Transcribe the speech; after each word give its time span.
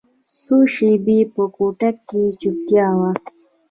څو 0.41 0.57
شېبې 0.73 1.19
په 1.33 1.43
کوټه 1.55 1.89
کښې 2.07 2.25
چوپتيا 2.39 2.87
وه. 2.99 3.11